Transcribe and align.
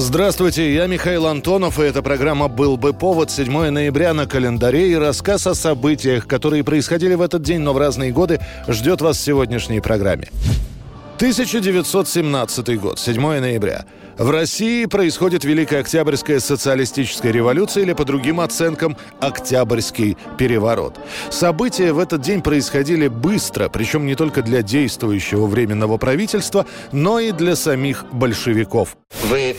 Здравствуйте, 0.00 0.72
я 0.72 0.86
Михаил 0.86 1.26
Антонов, 1.26 1.80
и 1.80 1.82
эта 1.82 2.02
программа 2.02 2.46
«Был 2.46 2.76
бы 2.76 2.92
повод» 2.92 3.32
7 3.32 3.70
ноября 3.70 4.14
на 4.14 4.26
календаре 4.28 4.92
и 4.92 4.94
рассказ 4.94 5.48
о 5.48 5.56
событиях, 5.56 6.28
которые 6.28 6.62
происходили 6.62 7.14
в 7.14 7.20
этот 7.20 7.42
день, 7.42 7.58
но 7.58 7.72
в 7.72 7.78
разные 7.78 8.12
годы, 8.12 8.38
ждет 8.68 9.00
вас 9.00 9.16
в 9.16 9.20
сегодняшней 9.20 9.80
программе. 9.80 10.28
1917 11.16 12.80
год, 12.80 13.00
7 13.00 13.20
ноября. 13.20 13.86
В 14.18 14.30
России 14.30 14.84
происходит 14.86 15.42
Великая 15.42 15.80
Октябрьская 15.80 16.38
социалистическая 16.38 17.32
революция 17.32 17.82
или, 17.82 17.92
по 17.92 18.04
другим 18.04 18.38
оценкам, 18.40 18.96
Октябрьский 19.20 20.16
переворот. 20.38 20.96
События 21.30 21.92
в 21.92 21.98
этот 21.98 22.20
день 22.20 22.40
происходили 22.40 23.08
быстро, 23.08 23.68
причем 23.68 24.06
не 24.06 24.14
только 24.14 24.42
для 24.42 24.62
действующего 24.62 25.46
временного 25.46 25.96
правительства, 25.98 26.66
но 26.92 27.18
и 27.18 27.32
для 27.32 27.56
самих 27.56 28.06
большевиков. 28.12 28.96
Вы 29.24 29.56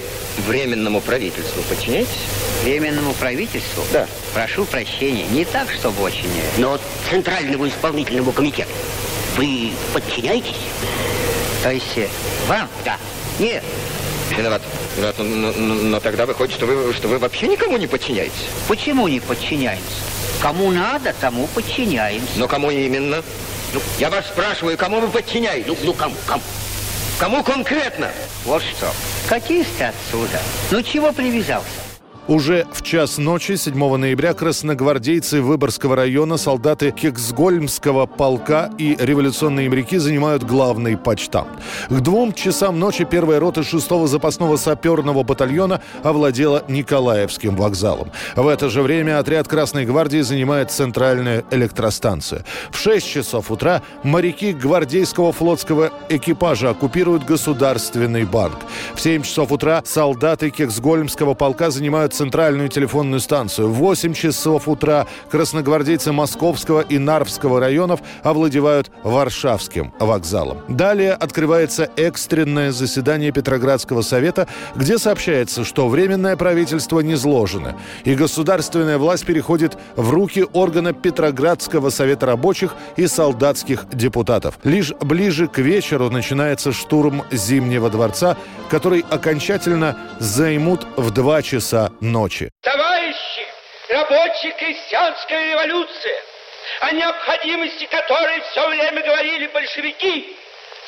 временному 0.50 1.00
правительству 1.00 1.62
подчиняетесь? 1.64 2.10
Временному 2.64 3.14
правительству? 3.14 3.84
Да. 3.94 4.08
Прошу 4.34 4.66
прощения, 4.66 5.26
не 5.32 5.46
так, 5.46 5.70
чтобы 5.72 6.02
очень... 6.04 6.28
э, 6.28 6.60
Но 6.60 6.80
Центральному 7.10 7.68
исполнительному 7.68 8.32
комитету 8.32 8.72
вы 9.38 9.72
подчиняетесь? 9.94 10.58
То 11.64 11.72
есть 11.72 11.98
э, 11.98 12.08
вам? 12.48 12.68
Да. 12.84 12.98
Нет. 13.40 13.64
Виноват. 14.36 14.62
Виноват. 14.98 15.16
Но, 15.20 15.24
но- 15.24 15.52
но- 15.54 15.74
но 15.76 16.00
тогда 16.00 16.26
выходит, 16.26 16.54
что 16.56 16.66
вы, 16.66 16.94
что 16.94 17.08
вы 17.08 17.20
вообще 17.20 17.48
никому 17.48 17.78
не 17.78 17.88
подчиняетесь. 17.88 18.46
Почему 18.68 19.08
не 19.08 19.20
подчиняемся? 19.20 19.84
Кому 20.42 20.72
надо, 20.72 21.14
тому 21.22 21.48
подчиняемся. 21.48 22.28
Но 22.38 22.48
кому 22.48 22.72
именно? 22.72 23.24
Ну, 23.74 23.82
я 24.00 24.10
вас 24.10 24.26
спрашиваю, 24.28 24.78
кому 24.78 25.00
вы 25.00 25.10
подчиняетесь? 25.10 25.68
Ну, 25.68 25.78
ну 25.84 25.94
кому, 25.94 26.16
кому? 26.26 26.42
Кому 27.20 27.44
конкретно? 27.44 28.10
Вот 28.46 28.64
что. 28.64 28.90
Катись 29.28 29.68
ты 29.78 29.84
отсюда. 29.84 30.40
Ну 30.72 30.82
чего 30.82 31.12
привязался? 31.12 31.89
Уже 32.30 32.68
в 32.72 32.84
час 32.84 33.18
ночи 33.18 33.56
7 33.56 33.96
ноября 33.96 34.36
красногвардейцы 34.36 35.42
Выборгского 35.42 35.96
района, 35.96 36.38
солдаты 36.38 36.92
Кексгольмского 36.92 38.06
полка 38.06 38.70
и 38.78 38.96
революционные 39.00 39.68
моряки 39.68 39.98
занимают 39.98 40.44
главный 40.44 40.96
почтамт. 40.96 41.50
К 41.90 42.00
двум 42.02 42.34
часам 42.34 42.78
ночи 42.78 43.04
первая 43.04 43.40
рота 43.40 43.62
6-го 43.62 44.06
запасного 44.06 44.58
саперного 44.58 45.24
батальона 45.24 45.82
овладела 46.04 46.64
Николаевским 46.68 47.56
вокзалом. 47.56 48.12
В 48.36 48.48
это 48.48 48.70
же 48.70 48.84
время 48.84 49.18
отряд 49.18 49.48
Красной 49.48 49.88
гвардии 49.88 50.22
занимает 50.22 50.70
центральную 50.70 51.46
электростанцию. 51.50 52.44
В 52.70 52.78
6 52.78 53.08
часов 53.08 53.50
утра 53.50 53.82
моряки 54.04 54.54
гвардейского 54.54 55.32
флотского 55.32 55.90
экипажа 56.10 56.70
оккупируют 56.70 57.26
Государственный 57.26 58.26
банк. 58.26 58.60
В 58.94 59.02
7 59.02 59.24
часов 59.24 59.52
утра 59.52 59.82
солдаты 59.84 60.52
Кексгольмского 60.52 61.34
полка 61.34 61.72
занимают 61.72 62.19
центральную 62.20 62.68
телефонную 62.68 63.22
станцию. 63.22 63.70
В 63.70 63.76
8 63.76 64.14
часов 64.14 64.68
утра 64.68 65.08
красногвардейцы 65.32 66.12
Московского 66.12 66.82
и 66.82 66.98
Нарвского 66.98 67.62
районов 67.62 68.02
овладевают 68.24 68.92
Варшавским 69.04 69.94
вокзалом. 70.00 70.58
Далее 70.68 71.14
открывается 71.14 71.90
экстренное 71.96 72.74
заседание 72.74 73.32
Петроградского 73.32 74.02
совета, 74.02 74.50
где 74.76 74.98
сообщается, 74.98 75.64
что 75.64 75.88
временное 75.88 76.36
правительство 76.36 77.00
не 77.00 77.16
сложено, 77.16 77.78
и 78.04 78.16
государственная 78.16 78.98
власть 78.98 79.26
переходит 79.26 79.78
в 79.96 80.10
руки 80.10 80.46
органа 80.52 80.92
Петроградского 80.92 81.90
совета 81.90 82.26
рабочих 82.26 82.76
и 82.98 83.08
солдатских 83.08 83.86
депутатов. 83.94 84.60
Лишь 84.66 84.92
ближе 85.00 85.48
к 85.48 85.60
вечеру 85.60 86.10
начинается 86.10 86.74
штурм 86.74 87.24
Зимнего 87.32 87.90
дворца, 87.90 88.36
который 88.70 89.06
окончательно 89.10 89.96
займут 90.20 90.84
в 90.98 91.12
2 91.12 91.42
часа 91.42 91.92
ночи. 92.02 92.52
Товарищи, 92.62 93.48
рабочая 93.90 94.52
крестьянская 94.52 95.52
революция, 95.52 96.18
о 96.82 96.92
необходимости 96.92 97.86
которой 97.86 98.42
все 98.52 98.70
время 98.70 99.02
говорили 99.02 99.48
большевики, 99.48 100.36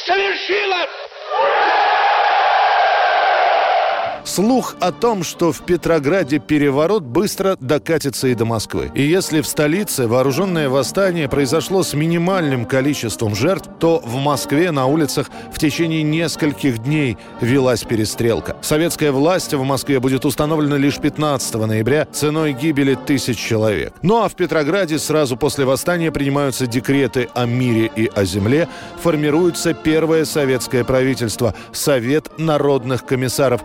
совершилась! 0.05 0.89
Слух 4.23 4.75
о 4.79 4.91
том, 4.91 5.23
что 5.23 5.51
в 5.51 5.61
Петрограде 5.65 6.39
переворот 6.39 7.03
быстро 7.03 7.57
докатится 7.59 8.27
и 8.27 8.35
до 8.35 8.45
Москвы. 8.45 8.91
И 8.93 9.01
если 9.01 9.41
в 9.41 9.47
столице 9.47 10.07
вооруженное 10.07 10.69
восстание 10.69 11.27
произошло 11.27 11.83
с 11.83 11.93
минимальным 11.93 12.65
количеством 12.65 13.35
жертв, 13.35 13.69
то 13.79 13.99
в 14.03 14.15
Москве 14.15 14.71
на 14.71 14.85
улицах 14.85 15.29
в 15.51 15.59
течение 15.59 16.03
нескольких 16.03 16.83
дней 16.83 17.17
велась 17.41 17.83
перестрелка. 17.83 18.57
Советская 18.61 19.11
власть 19.11 19.53
в 19.53 19.63
Москве 19.63 19.99
будет 19.99 20.25
установлена 20.25 20.77
лишь 20.77 20.97
15 20.97 21.55
ноября 21.55 22.07
ценой 22.11 22.53
гибели 22.53 22.95
тысяч 22.95 23.37
человек. 23.37 23.93
Ну 24.01 24.23
а 24.23 24.29
в 24.29 24.35
Петрограде 24.35 24.99
сразу 24.99 25.37
после 25.37 25.65
восстания 25.65 26.11
принимаются 26.11 26.67
декреты 26.67 27.29
о 27.33 27.45
мире 27.45 27.91
и 27.95 28.09
о 28.13 28.23
земле, 28.25 28.67
формируется 29.01 29.73
первое 29.73 30.25
советское 30.25 30.83
правительство– 30.83 31.55
Совет 31.71 32.37
народных 32.37 33.05
комиссаров, 33.05 33.61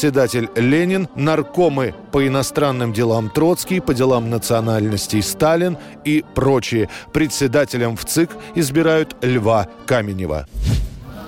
председатель 0.00 0.48
Ленин, 0.56 1.08
наркомы 1.14 1.94
по 2.10 2.26
иностранным 2.26 2.94
делам 2.94 3.28
Троцкий, 3.28 3.80
по 3.80 3.92
делам 3.92 4.30
национальностей 4.30 5.22
Сталин 5.22 5.76
и 6.06 6.24
прочие. 6.34 6.88
Председателем 7.12 7.98
в 7.98 8.06
ЦИК 8.06 8.30
избирают 8.54 9.14
Льва 9.20 9.68
Каменева. 9.84 10.46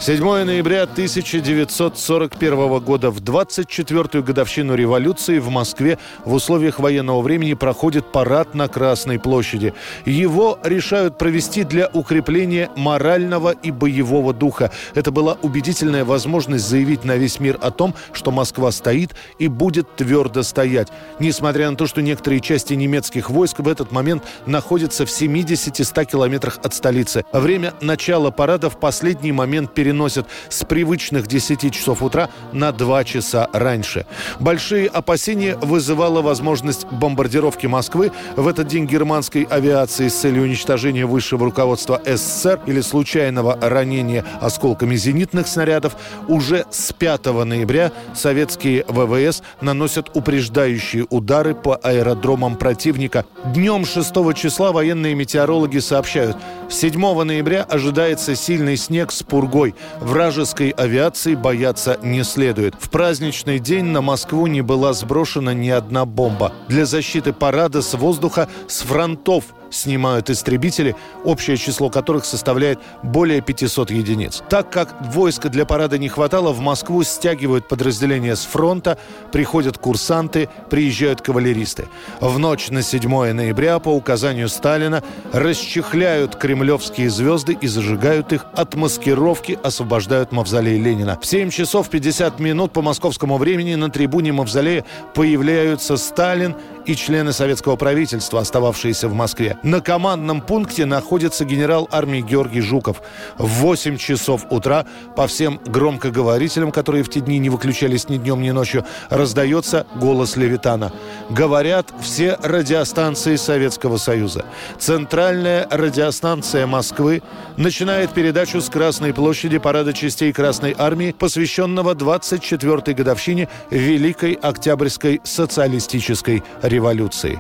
7 0.03 0.21
ноября 0.43 0.83
1941 0.83 2.81
года 2.81 3.13
в 3.13 3.21
24-ю 3.21 4.25
годовщину 4.25 4.75
революции 4.75 5.39
в 5.39 5.49
Москве 5.49 5.97
в 6.25 6.33
условиях 6.33 6.81
военного 6.81 7.23
времени 7.23 7.55
проходит 7.55 8.11
парад 8.11 8.53
на 8.53 8.67
Красной 8.67 9.21
площади. 9.21 9.75
Его 10.05 10.59
решают 10.65 11.19
провести 11.19 11.63
для 11.63 11.89
укрепления 11.93 12.69
морального 12.75 13.53
и 13.53 13.71
боевого 13.71 14.35
духа. 14.35 14.73
Это 14.97 15.13
была 15.13 15.39
убедительная 15.41 16.05
возможность 16.05 16.67
заявить 16.67 17.05
на 17.05 17.15
весь 17.15 17.39
мир 17.39 17.57
о 17.63 17.71
том, 17.71 17.95
что 18.13 18.33
Москва 18.33 18.73
стоит 18.73 19.13
и 19.39 19.47
будет 19.47 19.95
твердо 19.95 20.43
стоять. 20.43 20.89
Несмотря 21.21 21.71
на 21.71 21.77
то, 21.77 21.87
что 21.87 22.03
некоторые 22.03 22.41
части 22.41 22.75
немецких 22.75 23.31
войск 23.31 23.61
в 23.61 23.69
этот 23.69 23.93
момент 23.93 24.25
находятся 24.47 25.07
в 25.07 25.11
70-100 25.11 26.07
километрах 26.07 26.59
от 26.65 26.75
столицы. 26.75 27.25
Время 27.33 27.73
начала 27.81 28.33
парада 28.33 28.69
в 28.69 28.81
последний 28.81 29.31
момент 29.31 29.73
переносят 29.93 30.27
с 30.49 30.65
привычных 30.65 31.27
10 31.27 31.73
часов 31.73 32.03
утра 32.03 32.31
на 32.53 32.73
2 32.73 33.05
часа 33.05 33.49
раньше. 33.53 34.07
Большие 34.41 34.89
опасения 34.89 35.57
вызывала 35.57 36.23
возможность 36.23 36.87
бомбардировки 36.87 37.67
Москвы 37.67 38.11
в 38.37 38.49
этот 38.49 38.69
день 38.69 38.87
германской 38.87 39.43
авиации 39.43 40.09
с 40.09 40.15
целью 40.15 40.45
уничтожения 40.45 41.05
высшего 41.05 41.45
руководства 41.45 42.01
СССР 42.07 42.61
или 42.67 42.81
случайного 42.81 43.59
ранения 43.61 44.25
осколками 44.41 44.97
зенитных 44.97 45.47
снарядов. 45.47 45.95
Уже 46.27 46.65
с 46.71 46.93
5 46.93 47.27
ноября 47.45 47.93
советские 48.15 48.87
ВВС 48.89 49.43
наносят 49.61 50.17
упреждающие 50.17 51.07
удары 51.11 51.55
по 51.55 51.77
аэродромам 51.77 52.57
противника. 52.57 53.27
Днем 53.45 53.85
6 53.85 54.15
числа 54.35 54.73
военные 54.73 55.15
метеорологи 55.15 55.81
сообщают, 55.81 56.37
7 56.73 57.23
ноября 57.23 57.65
ожидается 57.65 58.35
сильный 58.35 58.77
снег 58.77 59.13
с 59.13 59.23
пургой. 59.23 59.75
Вражеской 60.01 60.71
авиации 60.71 61.35
бояться 61.35 61.99
не 62.03 62.25
следует. 62.25 62.75
В 62.79 62.89
праздничный 62.89 63.59
день 63.59 63.85
на 63.85 64.01
Москву 64.01 64.47
не 64.47 64.63
была 64.63 64.95
сброшена 64.95 65.53
ни 65.53 65.69
одна 65.69 66.07
бомба. 66.07 66.53
Для 66.69 66.87
защиты 66.87 67.35
парада 67.35 67.83
с 67.83 67.93
воздуха 67.95 68.49
с 68.69 68.81
фронтов 68.81 69.45
снимают 69.73 70.31
истребители, 70.31 70.95
общее 71.25 71.57
число 71.57 71.91
которых 71.91 72.25
составляет 72.25 72.79
более 73.03 73.41
500 73.41 73.91
единиц. 73.91 74.43
Так 74.49 74.71
как 74.71 74.95
войска 75.13 75.49
для 75.49 75.67
парада 75.67 75.99
не 75.99 76.09
хватало, 76.09 76.53
в 76.53 76.61
Москву 76.61 77.03
стягивают 77.03 77.69
подразделения 77.69 78.37
с 78.37 78.45
фронта, 78.45 78.99
приходят 79.33 79.79
курсанты, 79.79 80.49
приезжают 80.71 81.21
кавалеристы. 81.21 81.89
В 82.21 82.39
ночь 82.39 82.71
на 82.71 82.83
7 82.83 83.33
ноября 83.33 83.79
по 83.79 83.89
указанию 83.89 84.49
Сталина 84.49 85.03
расчехляют 85.33 86.37
кремлевские 86.37 87.11
звезды 87.11 87.57
и 87.61 87.67
зажигают 87.67 88.33
их, 88.33 88.47
от 88.55 88.75
маскировки 88.75 89.59
освобождают 89.63 90.33
мавзолей 90.33 90.79
Ленина. 90.79 91.19
В 91.21 91.27
7 91.27 91.51
часов 91.51 91.89
50 91.89 92.39
минут 92.39 92.73
по 92.73 92.83
московскому 92.83 93.39
времени 93.39 93.75
на 93.75 93.91
трибуне 93.91 94.33
мавзолея 94.33 94.85
появляются 95.15 95.97
Сталин 95.97 96.55
и 96.87 96.95
члены 96.95 97.33
советского 97.33 97.77
правительства, 97.77 98.41
остававшиеся 98.41 99.09
в 99.09 99.15
Москве. 99.15 99.57
На 99.63 99.81
командном 99.81 100.41
пункте 100.41 100.87
находится 100.87 101.45
генерал 101.45 101.89
армии 101.91 102.21
Георгий 102.21 102.61
Жуков. 102.61 103.03
В 103.39 103.47
8 103.47 103.97
часов 103.97 104.47
утра 104.51 104.85
по 105.17 105.27
всем 105.27 105.61
громкоговорителям, 105.65 106.73
которые 106.73 107.05
в 107.05 107.11
те 107.11 107.21
дни 107.21 107.39
не 107.39 107.51
выключались 107.51 108.09
ни 108.09 108.17
днем, 108.17 108.41
ни 108.43 108.51
ночью, 108.51 108.85
раздается 109.11 109.87
голос 109.95 110.37
Левитана. 110.37 110.93
Говорят 111.31 111.89
все 112.01 112.39
радиостанции 112.43 113.37
Советского 113.37 113.97
Союза. 113.97 114.45
Центральная 114.79 115.67
радиостанция 115.71 116.67
Москвы 116.67 117.23
начинает 117.57 118.13
передачу 118.13 118.61
с 118.61 118.69
Красной 118.69 119.13
площади 119.15 119.59
парада 119.59 119.93
частей 119.93 120.33
Красной 120.33 120.75
Армии, 120.77 121.15
посвященного 121.19 121.95
24-й 121.95 122.95
годовщине 122.95 123.49
Великой 123.71 124.33
Октябрьской 124.35 125.21
социалистической 125.25 126.43
революции. 126.63 126.72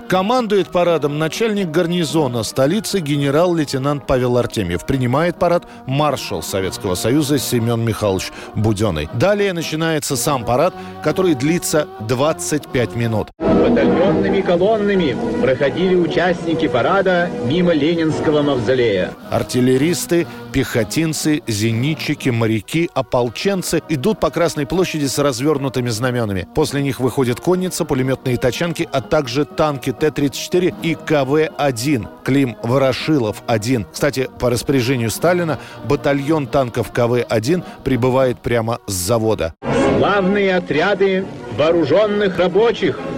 Командует 0.08 0.68
парадом 0.68 1.18
начальник 1.18 1.70
гарнизона 1.70 2.42
столицы 2.42 3.00
генерал-лейтенант 3.00 4.06
Павел 4.06 4.36
Артемьев. 4.36 4.84
Принимает 4.84 5.38
парад 5.38 5.66
маршал 5.86 6.42
Советского 6.42 6.94
Союза 6.94 7.38
Семен 7.38 7.82
Михайлович 7.82 8.30
Буденный. 8.54 9.08
Далее 9.14 9.52
начинается 9.54 10.16
сам 10.16 10.44
парад, 10.44 10.74
который 11.02 11.34
длится 11.34 11.88
25 12.00 12.94
минут. 12.94 13.28
Батальонными 13.38 14.40
колоннами 14.42 15.16
проходили 15.40 15.94
участники 15.94 16.68
парада 16.68 17.30
мимо 17.46 17.72
Ленинского 17.72 18.42
мавзолея. 18.42 19.12
Артиллеристы, 19.30 20.26
пехотинцы, 20.52 21.42
зенитчики, 21.46 22.28
моряки, 22.28 22.90
ополченцы 22.94 23.82
идут 23.88 24.20
по 24.20 24.30
Красной 24.30 24.66
площади 24.66 25.06
с 25.06 25.18
развернутыми 25.18 25.88
знаменами. 25.88 26.46
После 26.54 26.82
них 26.82 27.00
выходит 27.00 27.40
конница, 27.40 27.84
пулеметные 27.84 28.36
тачанки, 28.36 28.88
а 28.92 29.00
также 29.00 29.44
танки 29.44 29.92
Т-34 29.92 30.74
и 30.82 30.94
КВ-1. 30.94 32.06
Клим 32.24 32.56
Ворошилов-1. 32.62 33.86
Кстати, 33.92 34.28
по 34.38 34.50
распоряжению 34.50 35.10
Сталина 35.10 35.58
батальон 35.84 36.46
танков 36.46 36.92
КВ-1 36.92 37.64
прибывает 37.82 38.38
прямо 38.38 38.78
с 38.86 38.92
завода. 38.92 39.54
Славные 39.98 40.56
отряды 40.56 41.24
вооруженных 41.56 42.38
рабочих– 42.38 43.00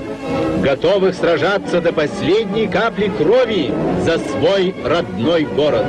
готовых 0.65 1.15
сражаться 1.15 1.81
до 1.83 1.93
последней 1.93 2.67
капли 2.67 3.09
крови 3.09 3.73
за 4.03 4.19
свой 4.19 4.75
родной 4.85 5.45
город. 5.45 5.85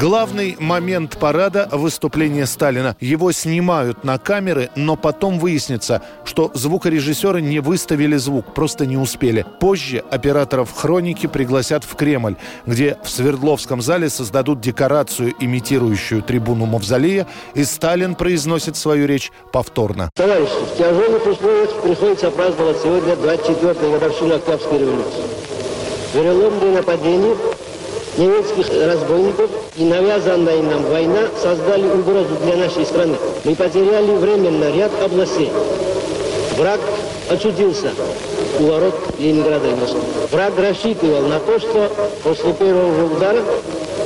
Главный 0.00 0.56
момент 0.58 1.18
парада– 1.18 1.68
выступление 1.72 2.46
Сталина. 2.46 2.96
Его 3.00 3.32
снимают 3.32 4.02
на 4.02 4.16
камеры, 4.16 4.70
но 4.74 4.96
потом 4.96 5.38
выяснится, 5.38 6.00
что 6.24 6.50
звукорежиссеры 6.54 7.42
не 7.42 7.60
выставили 7.60 8.16
звук, 8.16 8.54
просто 8.54 8.86
не 8.86 8.96
успели. 8.96 9.44
Позже 9.60 10.02
операторов 10.10 10.72
хроники 10.74 11.26
пригласят 11.26 11.84
в 11.84 11.96
Кремль, 11.96 12.36
где 12.64 12.96
в 13.04 13.10
Свердловском 13.10 13.82
зале 13.82 14.08
создадут 14.08 14.62
декорацию, 14.62 15.34
имитирующую 15.38 16.22
трибуну 16.22 16.64
Мавзолея, 16.64 17.26
и 17.52 17.62
Сталин 17.64 18.14
произносит 18.14 18.78
свою 18.78 19.06
речь 19.06 19.30
повторно. 19.52 20.08
Товарищи, 20.14 20.48
в 20.48 20.78
тяжелых 20.78 21.26
условиях 21.26 21.82
приходится 21.82 22.30
праздновать 22.30 22.78
сегодня 22.82 23.12
24-ю 23.16 23.92
годовщину 23.92 24.36
Октябрьской 24.36 24.78
революции. 24.78 25.24
Переломные 26.14 26.72
нападения 26.72 27.36
немецких 28.16 28.66
разбойников 28.86 29.50
и 29.76 29.84
навязанная 29.84 30.62
нам 30.62 30.84
война 30.84 31.28
создали 31.40 31.86
угрозу 31.86 32.36
для 32.44 32.56
нашей 32.56 32.84
страны. 32.84 33.16
Мы 33.44 33.54
потеряли 33.54 34.12
временно 34.12 34.70
ряд 34.74 34.90
областей. 35.02 35.50
Враг 36.56 36.80
очутился 37.28 37.92
у 38.58 38.64
ворот 38.64 38.94
Ленинграда 39.18 39.68
и 39.68 39.74
Москвы. 39.74 40.00
Враг 40.30 40.52
рассчитывал 40.58 41.22
на 41.22 41.38
то, 41.40 41.58
что 41.58 41.90
после 42.22 42.52
первого 42.52 43.14
удара 43.14 43.42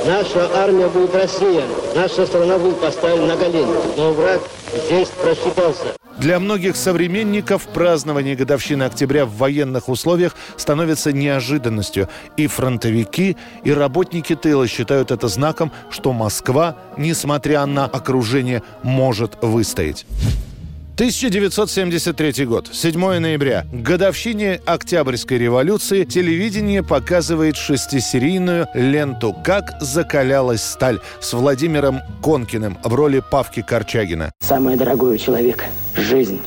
наша 0.05 0.49
армия 0.55 0.87
будет 0.87 1.15
рассеяна, 1.15 1.73
наша 1.95 2.25
страна 2.25 2.57
будет 2.57 2.79
поставлена 2.79 3.35
на 3.35 3.37
колени. 3.37 3.75
Но 3.97 4.13
враг 4.13 4.41
здесь 4.85 5.09
просчитался. 5.09 5.95
Для 6.17 6.39
многих 6.39 6.77
современников 6.77 7.67
празднование 7.67 8.35
годовщины 8.35 8.83
октября 8.83 9.25
в 9.25 9.35
военных 9.35 9.89
условиях 9.89 10.35
становится 10.55 11.11
неожиданностью. 11.11 12.07
И 12.37 12.47
фронтовики, 12.47 13.35
и 13.63 13.71
работники 13.71 14.33
тыла 14.35 14.65
считают 14.67 15.11
это 15.11 15.27
знаком, 15.27 15.71
что 15.89 16.13
Москва, 16.13 16.77
несмотря 16.95 17.65
на 17.65 17.85
окружение, 17.85 18.63
может 18.81 19.37
выстоять. 19.41 20.05
1973 20.95 22.45
год, 22.45 22.69
7 22.71 23.19
ноября. 23.19 23.65
Годовщине 23.73 24.61
Октябрьской 24.65 25.37
революции 25.37 26.05
телевидение 26.05 26.83
показывает 26.83 27.57
шестисерийную 27.57 28.69
ленту 28.73 29.35
«Как 29.43 29.75
закалялась 29.81 30.63
сталь» 30.63 31.01
с 31.19 31.33
Владимиром 31.33 31.99
Конкиным 32.23 32.77
в 32.81 32.95
роли 32.95 33.21
Павки 33.29 33.61
Корчагина. 33.61 34.31
Самое 34.39 34.77
дорогое 34.77 35.15
у 35.15 35.17
человека– 35.17 35.65
жизнь. 35.97 36.39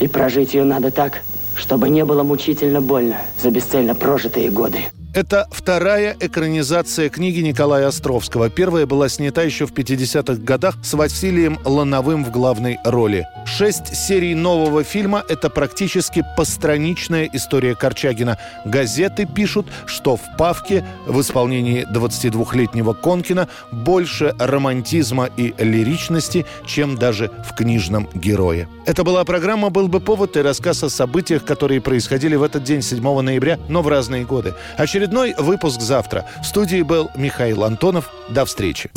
И 0.00 0.08
прожить 0.08 0.54
ее 0.54 0.64
надо 0.64 0.90
так, 0.90 1.20
чтобы 1.54 1.88
не 1.88 2.04
было 2.04 2.24
мучительно 2.24 2.80
больно 2.80 3.18
за 3.40 3.52
бесцельно 3.52 3.94
прожитые 3.94 4.50
годы. 4.50 4.80
Это 5.14 5.46
вторая 5.50 6.16
экранизация 6.20 7.10
книги 7.10 7.40
Николая 7.40 7.88
Островского. 7.88 8.48
Первая 8.48 8.86
была 8.86 9.10
снята 9.10 9.42
еще 9.42 9.66
в 9.66 9.72
50-х 9.74 10.40
годах 10.42 10.76
с 10.82 10.94
Василием 10.94 11.58
Лановым 11.66 12.24
в 12.24 12.30
главной 12.30 12.78
роли. 12.82 13.26
Шесть 13.44 13.94
серий 13.94 14.34
нового 14.34 14.84
фильма– 14.84 15.22
это 15.28 15.50
практически 15.50 16.24
постраничная 16.34 17.28
история 17.30 17.74
Корчагина. 17.74 18.38
Газеты 18.64 19.26
пишут, 19.26 19.66
что 19.84 20.16
в 20.16 20.22
«Павке» 20.38 20.82
в 21.06 21.20
исполнении 21.20 21.86
22-летнего 21.92 22.94
Конкина 22.94 23.48
больше 23.70 24.34
романтизма 24.38 25.28
и 25.36 25.52
лиричности, 25.58 26.46
чем 26.66 26.96
даже 26.96 27.30
в 27.46 27.54
книжном 27.54 28.08
герое. 28.14 28.66
Это 28.86 29.04
была 29.04 29.24
программа 29.24 29.68
«Был 29.68 29.88
бы 29.88 30.00
повод» 30.00 30.38
и 30.38 30.40
рассказ 30.40 30.82
о 30.84 30.88
событиях, 30.88 31.44
которые 31.44 31.82
происходили 31.82 32.34
в 32.34 32.42
этот 32.42 32.64
день, 32.64 32.80
7 32.80 33.20
ноября, 33.20 33.58
но 33.68 33.82
в 33.82 33.88
разные 33.88 34.24
годы. 34.24 34.54
Через 34.86 35.01
Очередной 35.02 35.34
выпуск 35.36 35.80
завтра. 35.80 36.24
В 36.42 36.46
студии 36.46 36.82
был 36.82 37.10
Михаил 37.16 37.64
Антонов. 37.64 38.08
До 38.28 38.44
встречи. 38.44 38.88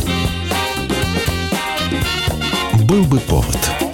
Был 2.87 3.05
бы 3.05 3.19
повод. 3.21 3.84